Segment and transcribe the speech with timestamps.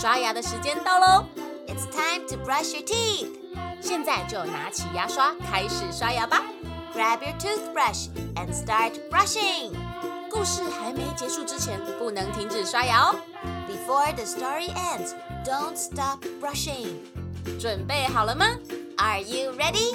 [0.00, 1.26] 刷牙的时间到喽
[1.66, 3.28] ！It's time to brush your teeth。
[3.82, 6.40] 现在就拿起牙刷开始刷牙吧
[6.94, 9.74] ！Grab your toothbrush and start brushing。
[10.30, 13.14] 故事还没结束之前，不能停止刷牙哦
[13.68, 15.12] ！Before the story ends,
[15.44, 16.94] don't stop brushing。
[17.60, 18.46] 准备好了吗
[18.96, 19.94] ？Are you ready?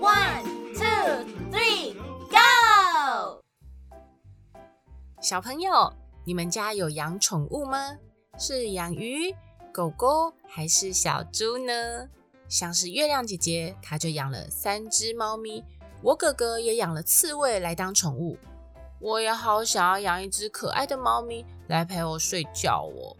[0.00, 1.92] One, two, three,
[2.30, 3.42] go！
[5.20, 5.92] 小朋友，
[6.24, 7.98] 你们家有养宠物吗？
[8.40, 9.34] 是养鱼、
[9.72, 12.08] 狗狗还是小猪呢？
[12.48, 15.64] 像是月亮姐姐，她就养了三只猫咪。
[16.02, 18.38] 我哥哥也养了刺猬来当宠物。
[19.00, 23.16] 我也好想要养一只可爱的猫咪来陪我睡觉哦。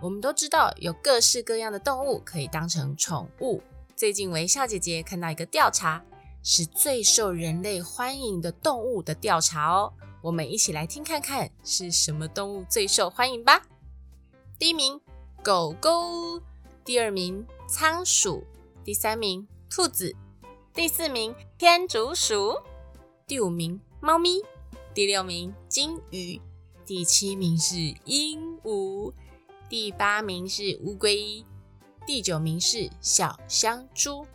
[0.00, 3.62] 我们都知道有各式各样的动物可以当成宠物。
[3.94, 6.02] 最近微笑姐姐看到一个调查，
[6.42, 9.92] 是最受人类欢迎的动物的调查哦。
[10.22, 13.62] 我们一起来听看看是什么动物最受欢迎吧。
[14.58, 15.00] 第一名，
[15.44, 16.42] 狗狗；
[16.84, 18.42] 第二名，仓鼠；
[18.84, 20.16] 第三名，兔子；
[20.74, 22.60] 第四名，天竺鼠；
[23.24, 24.42] 第五名，猫咪；
[24.92, 26.40] 第六名，金鱼；
[26.84, 29.12] 第七名是鹦鹉；
[29.68, 31.44] 第八名是乌龟；
[32.04, 34.26] 第九名是小香猪；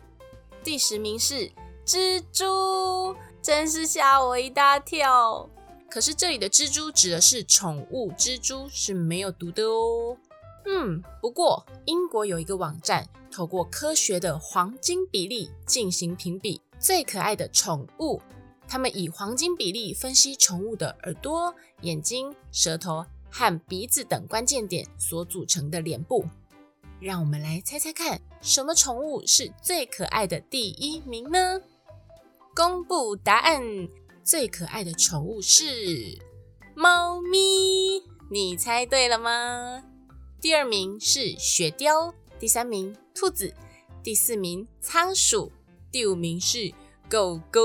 [0.62, 1.52] 第十名是
[1.84, 3.14] 蜘蛛。
[3.42, 5.50] 真是吓我一大跳！
[5.94, 10.16] 可是这里的蜘蛛指的是宠物蜘蛛，是没有毒的哦。
[10.66, 18.20] 嗯，不过英国有一个网站，透过科学的黄金比例进行评比最可爱的宠物。
[18.66, 26.24] 他们以黄金比例分析宠物的耳朵、眼睛、舌头和鼻子等关键点所组成的脸部。
[26.98, 31.60] 让我们来猜猜看，什么宠物是最可爱的第一名呢？
[32.52, 33.62] 公布答案。
[34.24, 36.18] 最可爱的宠物是
[36.74, 39.84] 猫咪，你猜对了吗？
[40.40, 43.52] 第二名是雪貂，第三名兔子，
[44.02, 45.52] 第四名仓鼠，
[45.92, 46.72] 第五名是
[47.06, 47.60] 狗狗。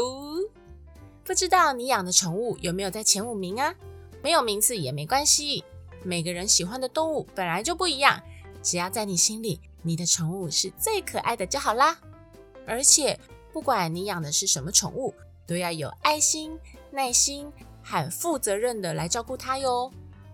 [1.23, 3.73] 不知道你养的宠物有没有在前五名啊？
[4.21, 5.63] 没有名次也没关系，
[6.03, 8.21] 每个人喜欢的动物本来就不一样，
[8.61, 11.97] 只要在你心里，你的宠物是最可爱的就好啦。
[12.67, 13.17] 而且，
[13.53, 15.13] 不管你养的是什么宠物。
[15.49, 16.55] 都要有爱心、
[16.91, 17.51] 耐心
[17.81, 19.91] 和负责任的来照顾它哟，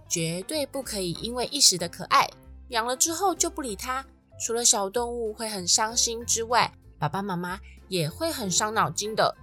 [0.10, 2.30] 绝对不可以因为一时的可爱，
[2.68, 4.06] 养了之后就不理它。
[4.38, 9.34] 除了小动物会很伤心之外，爸爸妈妈也会很伤脑筋的。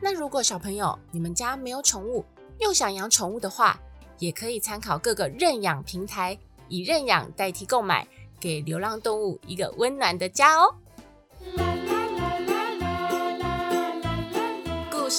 [0.00, 2.24] 那如果小朋友你们家没有宠物，
[2.60, 3.80] 又想养宠物的话，
[4.20, 6.38] 也可以参考各个认养平台，
[6.68, 8.06] 以认养代替购买，
[8.38, 10.72] 给流浪动物一个温暖的家哦。